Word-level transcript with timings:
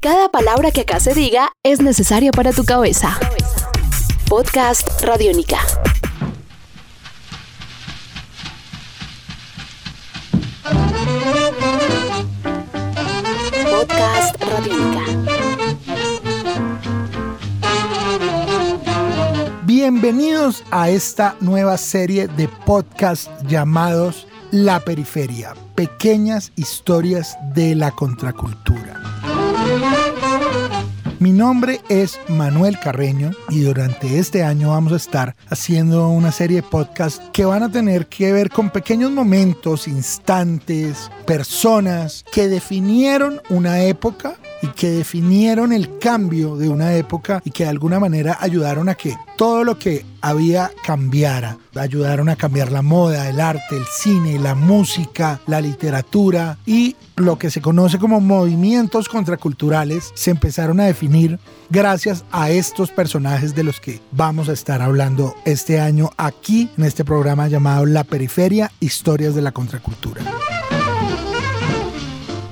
Cada 0.00 0.28
palabra 0.28 0.70
que 0.70 0.82
acá 0.82 1.00
se 1.00 1.12
diga 1.12 1.50
es 1.64 1.80
necesaria 1.80 2.30
para 2.30 2.52
tu 2.52 2.64
cabeza. 2.64 3.18
Podcast 4.28 4.88
Radiónica. 5.02 5.58
Podcast 13.68 14.40
Radiónica. 14.40 15.02
Bienvenidos 19.64 20.62
a 20.70 20.90
esta 20.90 21.34
nueva 21.40 21.76
serie 21.76 22.28
de 22.28 22.46
podcasts 22.46 23.28
llamados 23.48 24.28
La 24.52 24.78
Periferia, 24.78 25.54
pequeñas 25.74 26.52
historias 26.54 27.36
de 27.52 27.74
la 27.74 27.90
contracultura. 27.90 28.97
Mi 31.20 31.32
nombre 31.32 31.80
es 31.88 32.20
Manuel 32.28 32.78
Carreño 32.78 33.32
y 33.48 33.62
durante 33.62 34.20
este 34.20 34.44
año 34.44 34.70
vamos 34.70 34.92
a 34.92 34.96
estar 34.96 35.34
haciendo 35.48 36.08
una 36.10 36.30
serie 36.30 36.58
de 36.58 36.62
podcasts 36.62 37.20
que 37.32 37.44
van 37.44 37.64
a 37.64 37.72
tener 37.72 38.06
que 38.06 38.32
ver 38.32 38.50
con 38.50 38.70
pequeños 38.70 39.10
momentos, 39.10 39.88
instantes, 39.88 41.10
personas 41.26 42.24
que 42.32 42.46
definieron 42.46 43.42
una 43.50 43.82
época 43.82 44.36
y 44.62 44.68
que 44.68 44.90
definieron 44.90 45.72
el 45.72 45.98
cambio 45.98 46.56
de 46.56 46.68
una 46.68 46.94
época 46.94 47.40
y 47.44 47.50
que 47.50 47.64
de 47.64 47.70
alguna 47.70 48.00
manera 48.00 48.38
ayudaron 48.40 48.88
a 48.88 48.94
que 48.94 49.16
todo 49.36 49.64
lo 49.64 49.78
que 49.78 50.04
había 50.20 50.70
cambiara. 50.84 51.58
Ayudaron 51.74 52.28
a 52.28 52.36
cambiar 52.36 52.72
la 52.72 52.82
moda, 52.82 53.28
el 53.28 53.40
arte, 53.40 53.76
el 53.76 53.84
cine, 53.86 54.38
la 54.38 54.54
música, 54.54 55.40
la 55.46 55.60
literatura 55.60 56.58
y 56.66 56.96
lo 57.16 57.38
que 57.38 57.50
se 57.50 57.60
conoce 57.60 57.98
como 57.98 58.20
movimientos 58.20 59.08
contraculturales 59.08 60.10
se 60.14 60.32
empezaron 60.32 60.80
a 60.80 60.86
definir 60.86 61.38
gracias 61.70 62.24
a 62.32 62.50
estos 62.50 62.90
personajes 62.90 63.54
de 63.54 63.62
los 63.64 63.80
que 63.80 64.00
vamos 64.10 64.48
a 64.48 64.52
estar 64.52 64.82
hablando 64.82 65.34
este 65.44 65.80
año 65.80 66.10
aquí 66.16 66.68
en 66.76 66.84
este 66.84 67.04
programa 67.04 67.48
llamado 67.48 67.86
La 67.86 68.04
Periferia, 68.04 68.72
Historias 68.80 69.34
de 69.34 69.42
la 69.42 69.52
Contracultura. 69.52 70.37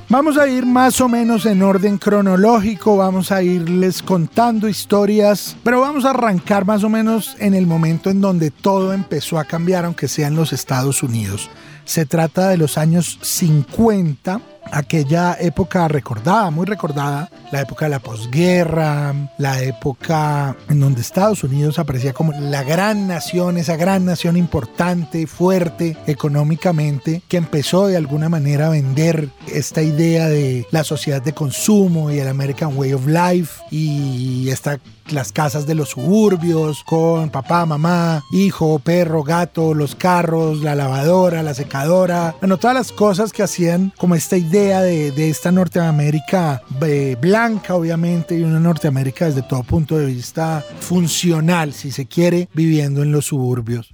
Vamos 0.09 0.37
a 0.37 0.47
ir 0.47 0.65
más 0.65 1.01
o 1.01 1.09
menos 1.09 1.45
en 1.45 1.61
orden 1.61 1.97
cronológico, 1.97 2.95
vamos 2.95 3.29
a 3.33 3.43
irles 3.43 4.01
contando 4.01 4.69
historias, 4.69 5.57
pero 5.65 5.81
vamos 5.81 6.05
a 6.05 6.11
arrancar 6.11 6.63
más 6.63 6.85
o 6.85 6.89
menos 6.89 7.35
en 7.39 7.53
el 7.53 7.67
momento 7.67 8.09
en 8.09 8.21
donde 8.21 8.49
todo 8.49 8.93
empezó 8.93 9.37
a 9.37 9.43
cambiar, 9.43 9.83
aunque 9.83 10.07
sea 10.07 10.29
en 10.29 10.37
los 10.37 10.53
Estados 10.53 11.03
Unidos. 11.03 11.49
Se 11.83 12.05
trata 12.05 12.47
de 12.47 12.55
los 12.55 12.77
años 12.77 13.19
50 13.21 14.39
aquella 14.71 15.37
época 15.39 15.87
recordada, 15.87 16.49
muy 16.51 16.65
recordada, 16.65 17.29
la 17.51 17.61
época 17.61 17.85
de 17.85 17.91
la 17.91 17.99
posguerra, 17.99 19.13
la 19.37 19.61
época 19.61 20.55
en 20.69 20.79
donde 20.79 21.01
Estados 21.01 21.43
Unidos 21.43 21.79
aparecía 21.79 22.13
como 22.13 22.33
la 22.33 22.63
gran 22.63 23.07
nación, 23.07 23.57
esa 23.57 23.75
gran 23.75 24.05
nación 24.05 24.37
importante, 24.37 25.27
fuerte 25.27 25.97
económicamente, 26.07 27.21
que 27.27 27.37
empezó 27.37 27.87
de 27.87 27.97
alguna 27.97 28.29
manera 28.29 28.67
a 28.67 28.71
vender 28.71 29.29
esta 29.47 29.81
idea 29.81 30.27
de 30.27 30.65
la 30.71 30.83
sociedad 30.83 31.21
de 31.21 31.33
consumo 31.33 32.11
y 32.11 32.19
el 32.19 32.27
American 32.27 32.77
Way 32.77 32.93
of 32.93 33.07
Life 33.07 33.61
y 33.71 34.49
esta 34.49 34.79
las 35.11 35.31
casas 35.31 35.65
de 35.65 35.75
los 35.75 35.89
suburbios 35.89 36.83
con 36.83 37.29
papá, 37.29 37.65
mamá, 37.65 38.23
hijo, 38.31 38.79
perro, 38.79 39.23
gato, 39.23 39.73
los 39.73 39.95
carros, 39.95 40.61
la 40.61 40.75
lavadora, 40.75 41.43
la 41.43 41.53
secadora, 41.53 42.35
bueno, 42.39 42.57
todas 42.57 42.75
las 42.75 42.91
cosas 42.91 43.31
que 43.31 43.43
hacían 43.43 43.93
como 43.97 44.15
esta 44.15 44.37
idea 44.37 44.81
de, 44.81 45.11
de 45.11 45.29
esta 45.29 45.51
Norteamérica 45.51 46.61
eh, 46.81 47.17
blanca, 47.19 47.75
obviamente, 47.75 48.37
y 48.37 48.43
una 48.43 48.59
Norteamérica 48.59 49.25
desde 49.25 49.41
todo 49.41 49.63
punto 49.63 49.97
de 49.97 50.05
vista 50.05 50.63
funcional, 50.79 51.73
si 51.73 51.91
se 51.91 52.05
quiere, 52.05 52.49
viviendo 52.53 53.03
en 53.03 53.11
los 53.11 53.25
suburbios. 53.25 53.91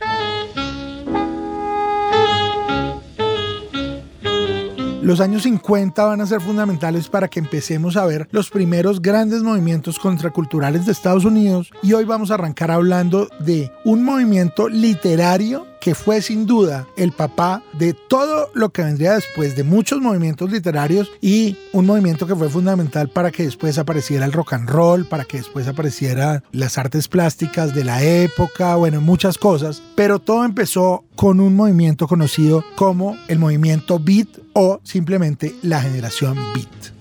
Los 5.04 5.20
años 5.20 5.44
50 5.44 6.02
van 6.06 6.22
a 6.22 6.26
ser 6.26 6.40
fundamentales 6.40 7.10
para 7.10 7.28
que 7.28 7.38
empecemos 7.38 7.98
a 7.98 8.06
ver 8.06 8.26
los 8.32 8.50
primeros 8.50 9.02
grandes 9.02 9.44
movimientos 9.44 10.00
contraculturales 10.00 10.86
de 10.86 10.94
Estados 10.94 11.26
Unidos 11.26 11.72
y 11.82 11.92
hoy 11.92 12.06
vamos 12.06 12.32
a 12.32 12.36
arrancar 12.36 12.72
hablando 12.72 13.28
de 13.40 13.70
un 13.84 14.06
movimiento 14.06 14.70
literario 14.70 15.68
que 15.84 15.96
fue 15.96 16.22
sin 16.22 16.46
duda 16.46 16.88
el 16.96 17.12
papá 17.12 17.62
de 17.78 17.94
todo 17.94 18.50
lo 18.54 18.70
que 18.70 18.84
vendría 18.84 19.16
después 19.16 19.58
de 19.58 19.66
muchos 19.66 20.00
movimientos 20.00 20.50
literarios 20.50 21.12
y 21.20 21.58
un 21.74 21.86
movimiento 21.86 22.26
que 22.26 22.38
fue 22.38 22.50
fundamental 22.50 23.10
para 23.10 23.32
que 23.32 23.44
después 23.44 23.78
apareciera 23.78 24.26
el 24.26 24.32
rock 24.32 24.54
and 24.54 24.70
roll, 24.70 25.06
para 25.06 25.26
que 25.26 25.38
después 25.38 25.68
aparecieran 25.68 26.42
las 26.54 26.78
artes 26.78 27.10
plásticas 27.10 27.76
de 27.76 27.84
la 27.84 28.02
época, 28.02 28.78
bueno, 28.78 29.02
muchas 29.02 29.38
cosas, 29.38 29.84
pero 29.94 30.20
todo 30.20 30.46
empezó 30.46 31.04
con 31.18 31.42
un 31.42 31.54
movimiento 31.54 32.08
conocido 32.08 32.64
como 32.78 33.18
el 33.28 33.40
movimiento 33.40 34.00
beat 34.00 34.30
o 34.54 34.80
simplemente 34.84 35.54
la 35.64 35.82
generación 35.82 36.38
beat. 36.54 36.94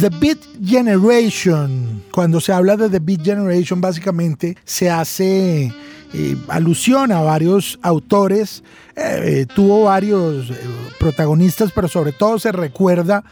The 0.00 0.10
Beat 0.10 0.38
Generation, 0.64 2.04
cuando 2.12 2.40
se 2.40 2.52
habla 2.52 2.76
de 2.76 2.88
The 2.88 3.00
Beat 3.00 3.24
Generation, 3.24 3.80
básicamente 3.80 4.56
se 4.64 4.88
hace 4.88 5.72
eh, 6.12 6.36
alusión 6.48 7.12
a 7.12 7.20
varios 7.20 7.78
autores, 7.82 8.62
eh, 8.96 9.46
tuvo 9.54 9.84
varios 9.84 10.50
eh, 10.50 10.56
protagonistas, 10.98 11.70
pero 11.72 11.88
sobre 11.88 12.12
todo 12.12 12.38
se 12.38 12.50
recuerda 12.52 13.24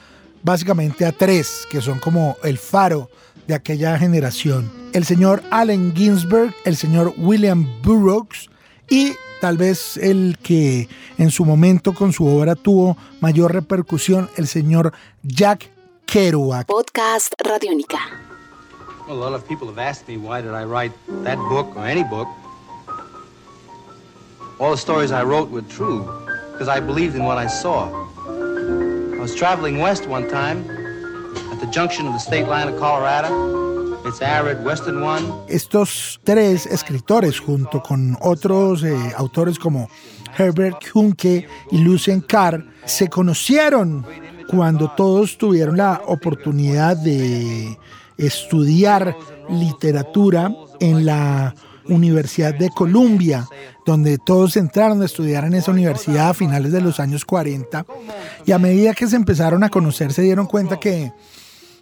básicamente 0.42 1.04
a 1.04 1.12
tres, 1.12 1.66
que 1.70 1.80
son 1.80 1.98
como 1.98 2.36
el 2.44 2.58
faro 2.58 3.10
de 3.46 3.54
aquella 3.54 3.98
generación. 3.98 4.70
El 4.92 5.04
señor 5.04 5.42
Allen 5.50 5.94
Ginsberg, 5.94 6.54
el 6.64 6.76
señor 6.76 7.14
William 7.16 7.66
Burroughs 7.82 8.50
y 8.88 9.12
tal 9.40 9.56
vez 9.56 9.96
el 9.96 10.38
que 10.42 10.88
en 11.18 11.30
su 11.30 11.44
momento 11.44 11.94
con 11.94 12.12
su 12.12 12.26
obra 12.26 12.54
tuvo 12.54 12.96
mayor 13.20 13.52
repercusión, 13.52 14.28
el 14.36 14.46
señor 14.46 14.92
Jack 15.22 15.70
Kerouac. 16.06 16.66
Podcast 16.66 17.32
Radiónica. 17.42 17.98
Well, 19.08 19.18
a 19.18 19.20
lot 19.20 19.34
of 19.34 19.46
people 19.46 19.68
have 19.68 19.78
asked 19.78 20.08
me 20.08 20.16
why 20.16 20.42
did 20.42 20.52
I 20.52 20.64
write 20.64 20.92
that 21.22 21.38
book 21.48 21.76
or 21.76 21.86
any 21.86 22.02
book. 22.02 22.28
All 24.58 24.70
the 24.70 24.78
stories 24.78 25.12
I 25.12 25.22
wrote 25.22 25.50
were 25.50 25.60
true 25.60 26.08
because 26.52 26.66
I 26.68 26.80
believed 26.80 27.14
in 27.14 27.24
what 27.24 27.36
I 27.36 27.46
saw. 27.46 27.90
I 28.26 29.20
was 29.20 29.34
traveling 29.34 29.80
west 29.80 30.06
one 30.06 30.26
time 30.30 30.64
at 31.52 31.60
the 31.60 31.66
junction 31.66 32.06
of 32.06 32.14
the 32.14 32.18
state 32.18 32.48
line 32.48 32.66
of 32.66 32.78
Colorado. 32.78 33.28
It's 34.06 34.22
arid 34.22 34.64
western 34.64 35.02
one. 35.02 35.24
Estos 35.48 36.20
tres 36.24 36.64
escritores, 36.64 37.38
junto 37.38 37.82
con 37.82 38.16
otros 38.22 38.82
eh, 38.82 39.12
autores 39.18 39.58
como 39.58 39.90
Herbert 40.38 40.82
Hunke 40.94 41.46
y 41.70 41.78
Lucien 41.78 42.22
Carr, 42.22 42.64
se 42.86 43.08
conocieron 43.08 44.06
cuando 44.48 44.90
todos 44.96 45.36
tuvieron 45.36 45.76
la 45.76 46.00
oportunidad 46.06 46.96
de 46.96 47.76
estudiar 48.16 49.14
literatura 49.50 50.50
en 50.80 51.04
la 51.04 51.54
Universidad 51.88 52.54
de 52.54 52.70
Columbia, 52.70 53.46
donde 53.86 54.18
todos 54.18 54.56
entraron 54.56 55.00
a 55.00 55.04
estudiar 55.04 55.44
en 55.44 55.54
esa 55.54 55.70
universidad 55.70 56.30
a 56.30 56.34
finales 56.34 56.72
de 56.72 56.80
los 56.80 56.98
años 56.98 57.24
40. 57.24 57.86
Y 58.44 58.52
a 58.52 58.58
medida 58.58 58.92
que 58.92 59.06
se 59.06 59.14
empezaron 59.14 59.62
a 59.62 59.70
conocer, 59.70 60.12
se 60.12 60.22
dieron 60.22 60.46
cuenta 60.46 60.78
que, 60.80 61.12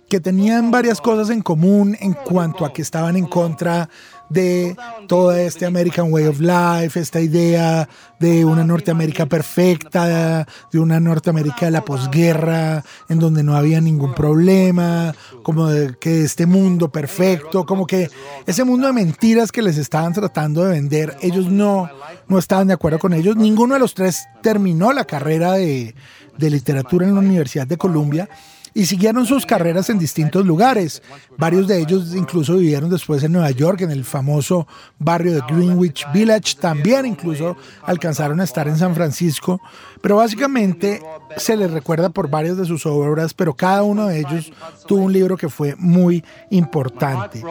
que 0.09 0.21
tenían 0.21 0.71
varias 0.71 1.01
cosas 1.01 1.31
en 1.31 1.41
común 1.41 1.97
en 1.99 2.13
cuanto 2.13 2.67
a 2.67 2.73
que 2.75 2.83
estaban 2.83 3.17
en 3.17 3.27
contra 3.27 3.89
de 4.29 4.77
todo 5.07 5.33
este 5.33 5.67
American 5.67 6.13
Way 6.13 6.27
of 6.27 6.41
Life, 6.41 6.99
esta 6.99 7.21
idea 7.21 7.89
de 8.19 8.45
una 8.45 8.65
Norteamérica 8.65 9.27
perfecta, 9.27 10.47
de 10.73 10.79
una 10.79 11.01
Norteamérica 11.01 11.67
de 11.67 11.73
la 11.73 11.85
posguerra, 11.85 12.85
en 13.09 13.19
donde 13.19 13.43
no 13.43 13.57
había 13.57 13.81
ningún 13.81 14.15
problema, 14.15 15.15
como 15.43 15.69
de 15.69 15.97
que 15.99 16.23
este 16.23 16.47
mundo 16.47 16.91
perfecto, 16.91 17.67
como 17.67 17.87
que 17.87 18.11
ese 18.47 18.65
mundo 18.65 18.87
de 18.87 18.93
mentiras 18.93 19.53
que 19.53 19.63
les 19.63 19.77
estaban 19.77 20.13
tratando 20.13 20.65
de 20.65 20.73
vender, 20.73 21.17
ellos 21.21 21.51
no, 21.51 21.89
no 22.29 22.39
estaban 22.39 22.69
de 22.69 22.75
acuerdo 22.75 22.99
con 22.99 23.13
ellos. 23.13 23.37
Ninguno 23.37 23.75
de 23.75 23.81
los 23.81 23.95
tres 23.95 24.25
terminó 24.43 24.93
la 24.93 25.05
carrera 25.05 25.53
de, 25.53 25.95
de 26.39 26.51
literatura 26.51 27.07
en 27.07 27.15
la 27.15 27.21
Universidad 27.21 27.67
de 27.67 27.77
Columbia 27.77 28.29
y 28.75 28.87
siguieron 28.87 29.25
sus 29.25 29.47
carreras 29.47 29.89
en 29.89 29.99
distintos 29.99 30.45
lugares. 30.45 31.01
Varios 31.39 31.69
de 31.69 31.81
ellos 31.81 32.15
incluso 32.15 32.57
vivieron 32.57 32.91
después 32.91 33.23
en 33.23 33.33
Nueva 33.33 33.53
York, 33.53 33.81
en 33.83 33.93
el 33.93 34.05
famoso 34.05 34.67
barrio 34.99 35.33
de 35.33 35.43
Greenwich 35.49 36.05
Village. 36.13 36.57
También 36.61 37.07
incluso 37.07 37.57
alcanzaron 37.83 38.41
a 38.41 38.45
estar 38.45 38.67
en 38.67 38.77
San 38.77 38.95
Francisco. 38.95 39.61
Pero 40.03 40.17
básicamente 40.17 41.01
se 41.37 41.57
les 41.57 41.71
recuerda 41.71 42.11
por 42.11 42.29
varias 42.29 42.57
de 42.57 42.67
sus 42.67 42.85
obras, 42.85 43.33
pero 43.33 43.55
cada 43.55 43.85
uno 43.85 44.09
de 44.09 44.19
ellos 44.19 44.53
tuvo 44.87 45.05
un 45.05 45.13
libro 45.13 45.37
que 45.37 45.49
fue 45.49 45.77
muy 45.77 46.25
importante. 46.51 47.43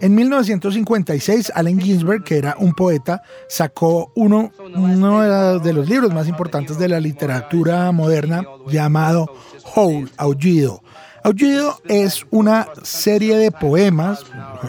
En 0.00 0.14
1956, 0.14 1.52
Allen 1.54 1.80
Ginsberg, 1.80 2.24
que 2.24 2.38
era 2.38 2.56
un 2.58 2.72
poeta, 2.72 3.22
sacó 3.48 4.12
uno, 4.14 4.50
de 5.62 5.72
los 5.72 5.88
libros 5.88 6.12
más 6.12 6.28
importantes 6.28 6.78
de 6.78 6.88
la 6.88 7.00
literatura 7.00 7.90
moderna 7.92 8.44
llamado 8.66 9.32
Howl, 9.74 10.10
Aullido. 10.16 10.82
Aullido 11.24 11.80
es 11.88 12.26
una 12.30 12.68
serie 12.82 13.38
de 13.38 13.50
poemas. 13.50 14.20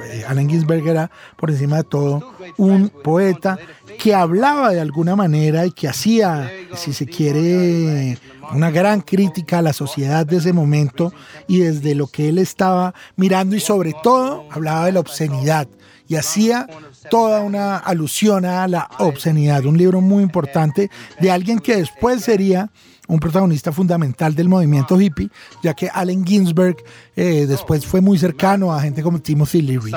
Eh, 0.05 0.23
Allen 0.25 0.49
Ginsberg 0.49 0.87
era, 0.87 1.11
por 1.35 1.51
encima 1.51 1.77
de 1.77 1.83
todo, 1.83 2.33
un 2.55 2.87
poeta 2.87 3.59
que 3.99 4.15
hablaba 4.15 4.69
de 4.69 4.79
alguna 4.79 5.17
manera 5.17 5.65
y 5.65 5.71
que 5.71 5.89
hacía, 5.89 6.49
si 6.73 6.93
se 6.93 7.07
quiere, 7.07 8.17
una 8.53 8.71
gran 8.71 9.01
crítica 9.01 9.59
a 9.59 9.61
la 9.61 9.73
sociedad 9.73 10.25
de 10.25 10.37
ese 10.37 10.53
momento 10.53 11.11
y 11.45 11.59
desde 11.59 11.93
lo 11.93 12.07
que 12.07 12.29
él 12.29 12.37
estaba 12.37 12.93
mirando 13.17 13.57
y 13.57 13.59
sobre 13.59 13.93
todo 14.01 14.45
hablaba 14.49 14.85
de 14.85 14.93
la 14.93 15.01
obscenidad 15.01 15.67
y 16.07 16.15
hacía 16.15 16.67
toda 17.09 17.41
una 17.41 17.77
alusión 17.77 18.45
a 18.45 18.67
la 18.67 18.89
obscenidad, 18.99 19.65
un 19.65 19.77
libro 19.77 20.01
muy 20.01 20.23
importante 20.23 20.89
de 21.19 21.31
alguien 21.31 21.59
que 21.59 21.77
después 21.77 22.23
sería 22.23 22.69
un 23.07 23.19
protagonista 23.19 23.71
fundamental 23.71 24.33
del 24.33 24.49
movimiento 24.49 24.99
hippie, 24.99 25.29
ya 25.61 25.73
que 25.73 25.89
Allen 25.93 26.25
Ginsberg 26.25 26.77
eh, 27.15 27.45
después 27.47 27.85
fue 27.85 28.01
muy 28.01 28.17
cercano 28.17 28.73
a 28.73 28.81
gente 28.81 29.03
como 29.03 29.19
Timothy 29.19 29.61
Leary. 29.61 29.91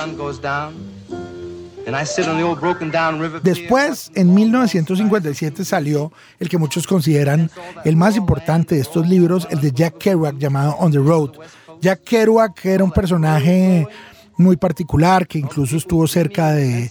Después, 3.43 4.12
en 4.14 4.34
1957 4.34 5.64
salió 5.64 6.12
el 6.38 6.49
que 6.49 6.58
muchos 6.58 6.87
consideran 6.87 7.50
el 7.84 7.96
más 7.96 8.16
importante 8.16 8.75
de 8.75 8.82
estos 8.82 9.08
libros, 9.08 9.49
el 9.50 9.60
de 9.60 9.72
Jack 9.72 9.96
Kerouac 9.96 10.37
llamado 10.37 10.76
On 10.78 10.93
the 10.93 10.99
Road. 10.99 11.31
Jack 11.81 12.02
Kerouac 12.02 12.62
era 12.66 12.84
un 12.84 12.90
personaje 12.90 13.87
muy 14.38 14.56
particular, 14.56 15.26
que 15.26 15.38
incluso 15.38 15.76
estuvo 15.76 16.06
cerca 16.06 16.52
de, 16.52 16.90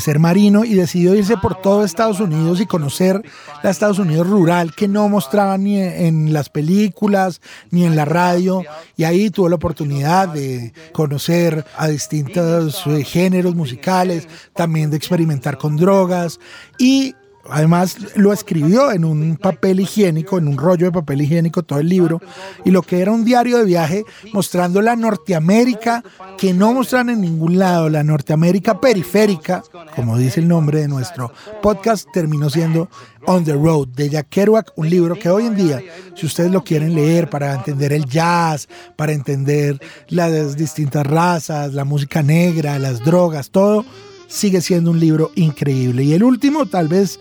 ser 0.00 0.18
marino 0.18 0.64
y 0.64 0.74
decidió 0.74 1.14
irse 1.14 1.36
por 1.38 1.62
todo 1.62 1.84
Estados 1.84 2.20
Unidos 2.20 2.60
y 2.60 2.66
conocer 2.66 3.22
la 3.62 3.70
Estados 3.70 3.98
Unidos 3.98 4.26
rural 4.28 4.74
que 4.74 4.86
no 4.86 5.08
mostraba 5.08 5.56
ni 5.56 5.80
en 5.80 6.32
las 6.32 6.50
películas 6.50 7.40
ni 7.70 7.84
en 7.84 7.96
la 7.96 8.04
radio. 8.04 8.62
Y 8.96 9.04
ahí 9.04 9.30
tuvo 9.30 9.48
la 9.48 9.54
oportunidad 9.54 10.28
de 10.28 10.74
conocer 10.92 11.64
a 11.76 11.88
distintos 11.88 12.86
eh, 12.86 13.04
géneros 13.04 13.54
musicales, 13.54 14.28
también 14.54 14.90
de 14.90 14.96
experimentar 14.98 15.56
con 15.56 15.76
drogas 15.76 16.38
y 16.78 17.14
Además, 17.50 17.96
lo 18.14 18.32
escribió 18.32 18.92
en 18.92 19.04
un 19.04 19.36
papel 19.36 19.80
higiénico, 19.80 20.38
en 20.38 20.48
un 20.48 20.58
rollo 20.58 20.86
de 20.86 20.92
papel 20.92 21.22
higiénico, 21.22 21.62
todo 21.62 21.80
el 21.80 21.88
libro, 21.88 22.20
y 22.64 22.70
lo 22.70 22.82
que 22.82 23.00
era 23.00 23.12
un 23.12 23.24
diario 23.24 23.58
de 23.58 23.64
viaje 23.64 24.04
mostrando 24.32 24.82
la 24.82 24.96
Norteamérica 24.96 26.02
que 26.36 26.52
no 26.52 26.72
mostran 26.72 27.10
en 27.10 27.20
ningún 27.20 27.58
lado, 27.58 27.88
la 27.88 28.02
Norteamérica 28.02 28.80
periférica, 28.80 29.62
como 29.94 30.18
dice 30.18 30.40
el 30.40 30.48
nombre 30.48 30.80
de 30.80 30.88
nuestro 30.88 31.32
podcast, 31.62 32.08
terminó 32.12 32.50
siendo 32.50 32.88
On 33.26 33.44
the 33.44 33.52
Road 33.52 33.88
de 33.88 34.08
Jack 34.10 34.28
Kerouac, 34.28 34.72
un 34.76 34.88
libro 34.88 35.18
que 35.18 35.28
hoy 35.28 35.46
en 35.46 35.56
día, 35.56 35.82
si 36.14 36.26
ustedes 36.26 36.50
lo 36.50 36.62
quieren 36.64 36.94
leer 36.94 37.28
para 37.28 37.54
entender 37.54 37.92
el 37.92 38.04
jazz, 38.04 38.68
para 38.96 39.12
entender 39.12 39.80
las 40.08 40.56
distintas 40.56 41.06
razas, 41.06 41.74
la 41.74 41.84
música 41.84 42.22
negra, 42.22 42.78
las 42.78 43.00
drogas, 43.00 43.50
todo, 43.50 43.84
sigue 44.28 44.60
siendo 44.60 44.92
un 44.92 45.00
libro 45.00 45.32
increíble. 45.34 46.04
Y 46.04 46.12
el 46.12 46.22
último, 46.22 46.66
tal 46.66 46.86
vez 46.86 47.18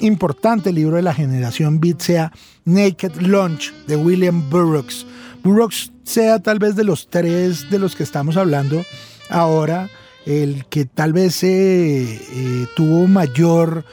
importante 0.00 0.72
libro 0.72 0.96
de 0.96 1.02
la 1.02 1.14
generación 1.14 1.80
Beat 1.80 2.00
sea 2.00 2.32
Naked 2.64 3.16
Lunch 3.20 3.72
de 3.86 3.96
William 3.96 4.48
Burroughs. 4.50 5.06
Burroughs 5.42 5.92
sea 6.02 6.40
tal 6.40 6.58
vez 6.58 6.74
de 6.74 6.84
los 6.84 7.08
tres 7.08 7.70
de 7.70 7.78
los 7.78 7.94
que 7.94 8.02
estamos 8.02 8.36
hablando 8.36 8.84
ahora, 9.30 9.88
el 10.26 10.64
que 10.66 10.84
tal 10.84 11.12
vez 11.12 11.42
eh, 11.42 12.20
eh, 12.32 12.66
tuvo 12.74 13.06
mayor 13.06 13.84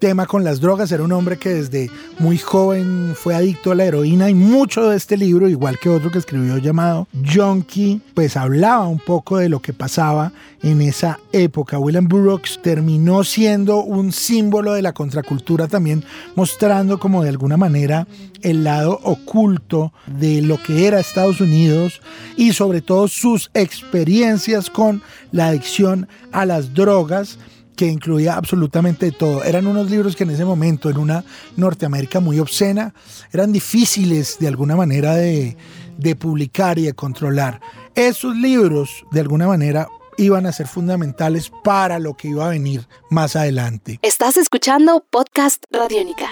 tema 0.00 0.26
con 0.26 0.42
las 0.42 0.60
drogas. 0.60 0.90
Era 0.90 1.04
un 1.04 1.12
hombre 1.12 1.36
que 1.36 1.50
desde 1.50 1.90
muy 2.18 2.38
joven 2.38 3.12
fue 3.14 3.36
adicto 3.36 3.70
a 3.70 3.74
la 3.74 3.84
heroína 3.84 4.30
y 4.30 4.34
mucho 4.34 4.88
de 4.88 4.96
este 4.96 5.16
libro, 5.16 5.48
igual 5.48 5.78
que 5.78 5.90
otro 5.90 6.10
que 6.10 6.18
escribió 6.18 6.56
llamado 6.58 7.06
Junkie, 7.32 8.00
pues 8.14 8.36
hablaba 8.36 8.88
un 8.88 8.98
poco 8.98 9.36
de 9.36 9.48
lo 9.48 9.60
que 9.60 9.72
pasaba 9.72 10.32
en 10.62 10.80
esa 10.80 11.20
época. 11.32 11.78
William 11.78 12.08
Burroughs 12.08 12.60
terminó 12.62 13.22
siendo 13.24 13.82
un 13.82 14.10
símbolo 14.12 14.72
de 14.72 14.82
la 14.82 14.94
contracultura 14.94 15.68
también, 15.68 16.02
mostrando 16.34 16.98
como 16.98 17.22
de 17.22 17.28
alguna 17.28 17.58
manera 17.58 18.06
el 18.42 18.64
lado 18.64 19.00
oculto 19.02 19.92
de 20.06 20.40
lo 20.40 20.62
que 20.62 20.86
era 20.86 20.98
Estados 20.98 21.42
Unidos 21.42 22.00
y 22.36 22.54
sobre 22.54 22.80
todo 22.80 23.06
sus 23.06 23.50
experiencias 23.52 24.70
con 24.70 25.02
la 25.30 25.48
adicción 25.48 26.08
a 26.32 26.46
las 26.46 26.72
drogas 26.72 27.38
que 27.76 27.86
incluía 27.86 28.34
absolutamente 28.34 29.10
todo. 29.12 29.44
Eran 29.44 29.66
unos 29.66 29.90
libros 29.90 30.16
que 30.16 30.24
en 30.24 30.30
ese 30.30 30.44
momento, 30.44 30.90
en 30.90 30.98
una 30.98 31.24
Norteamérica 31.56 32.20
muy 32.20 32.38
obscena, 32.38 32.94
eran 33.32 33.52
difíciles 33.52 34.36
de 34.38 34.48
alguna 34.48 34.76
manera 34.76 35.14
de, 35.14 35.56
de 35.96 36.16
publicar 36.16 36.78
y 36.78 36.82
de 36.82 36.94
controlar. 36.94 37.60
Esos 37.94 38.36
libros, 38.36 39.04
de 39.12 39.20
alguna 39.20 39.46
manera, 39.46 39.88
iban 40.16 40.46
a 40.46 40.52
ser 40.52 40.66
fundamentales 40.66 41.50
para 41.64 41.98
lo 41.98 42.14
que 42.14 42.28
iba 42.28 42.46
a 42.46 42.50
venir 42.50 42.86
más 43.10 43.36
adelante. 43.36 43.98
Estás 44.02 44.36
escuchando 44.36 45.04
Podcast 45.10 45.64
Radiónica. 45.70 46.28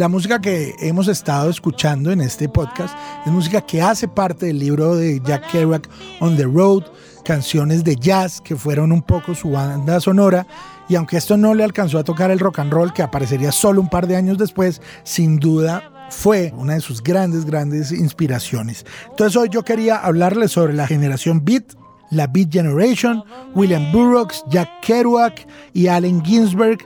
La 0.00 0.08
música 0.08 0.40
que 0.40 0.74
hemos 0.78 1.08
estado 1.08 1.50
escuchando 1.50 2.10
en 2.10 2.22
este 2.22 2.48
podcast 2.48 2.96
es 3.26 3.30
música 3.30 3.60
que 3.60 3.82
hace 3.82 4.08
parte 4.08 4.46
del 4.46 4.58
libro 4.58 4.96
de 4.96 5.20
Jack 5.22 5.50
Kerouac 5.50 5.90
On 6.20 6.38
the 6.38 6.44
Road, 6.44 6.84
canciones 7.22 7.84
de 7.84 7.96
jazz 7.96 8.40
que 8.40 8.56
fueron 8.56 8.92
un 8.92 9.02
poco 9.02 9.34
su 9.34 9.50
banda 9.50 10.00
sonora. 10.00 10.46
Y 10.88 10.94
aunque 10.94 11.18
esto 11.18 11.36
no 11.36 11.52
le 11.52 11.64
alcanzó 11.64 11.98
a 11.98 12.04
tocar 12.04 12.30
el 12.30 12.38
rock 12.38 12.60
and 12.60 12.72
roll, 12.72 12.94
que 12.94 13.02
aparecería 13.02 13.52
solo 13.52 13.82
un 13.82 13.90
par 13.90 14.06
de 14.06 14.16
años 14.16 14.38
después, 14.38 14.80
sin 15.04 15.36
duda 15.36 16.08
fue 16.08 16.54
una 16.56 16.72
de 16.72 16.80
sus 16.80 17.02
grandes, 17.02 17.44
grandes 17.44 17.92
inspiraciones. 17.92 18.86
Entonces 19.10 19.36
hoy 19.36 19.50
yo 19.50 19.66
quería 19.66 19.96
hablarles 19.96 20.52
sobre 20.52 20.72
la 20.72 20.86
generación 20.86 21.44
Beat, 21.44 21.74
la 22.10 22.26
Beat 22.26 22.50
Generation, 22.50 23.22
William 23.54 23.92
Burroughs, 23.92 24.46
Jack 24.48 24.80
Kerouac 24.80 25.46
y 25.74 25.88
Allen 25.88 26.24
Ginsberg 26.24 26.78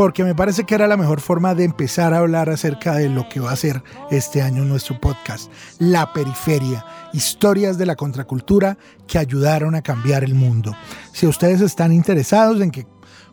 porque 0.00 0.24
me 0.24 0.34
parece 0.34 0.64
que 0.64 0.74
era 0.74 0.86
la 0.86 0.96
mejor 0.96 1.20
forma 1.20 1.54
de 1.54 1.64
empezar 1.64 2.14
a 2.14 2.20
hablar 2.20 2.48
acerca 2.48 2.94
de 2.94 3.10
lo 3.10 3.28
que 3.28 3.38
va 3.38 3.52
a 3.52 3.56
ser 3.56 3.82
este 4.10 4.40
año 4.40 4.64
nuestro 4.64 4.98
podcast, 4.98 5.52
La 5.78 6.14
Periferia, 6.14 6.86
historias 7.12 7.76
de 7.76 7.84
la 7.84 7.96
contracultura 7.96 8.78
que 9.06 9.18
ayudaron 9.18 9.74
a 9.74 9.82
cambiar 9.82 10.24
el 10.24 10.34
mundo. 10.34 10.74
Si 11.12 11.26
ustedes 11.26 11.60
están 11.60 11.92
interesados 11.92 12.62
en 12.62 12.70
que 12.70 12.86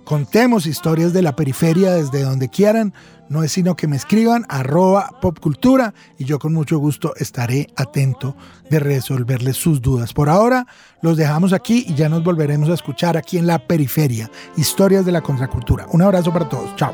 contemos 0.07 0.65
historias 0.65 1.11
de 1.11 1.21
la 1.21 1.35
periferia 1.35 1.91
desde 1.91 2.23
donde 2.23 2.47
quieran, 2.47 2.93
no 3.27 3.43
es 3.43 3.51
sino 3.51 3.75
que 3.75 3.87
me 3.87 3.97
escriban 3.97 4.45
arroba 4.47 5.09
popcultura 5.21 5.93
y 6.17 6.23
yo 6.23 6.39
con 6.39 6.53
mucho 6.53 6.77
gusto 6.77 7.13
estaré 7.17 7.67
atento 7.75 8.37
de 8.69 8.79
resolverles 8.79 9.57
sus 9.57 9.81
dudas. 9.81 10.13
Por 10.13 10.29
ahora 10.29 10.65
los 11.01 11.17
dejamos 11.17 11.51
aquí 11.51 11.83
y 11.89 11.93
ya 11.93 12.07
nos 12.07 12.23
volveremos 12.23 12.69
a 12.69 12.75
escuchar 12.75 13.17
aquí 13.17 13.37
en 13.37 13.47
la 13.47 13.59
periferia, 13.59 14.31
historias 14.55 15.05
de 15.05 15.11
la 15.11 15.19
contracultura. 15.19 15.87
Un 15.91 16.01
abrazo 16.01 16.31
para 16.31 16.47
todos, 16.47 16.73
chao. 16.77 16.93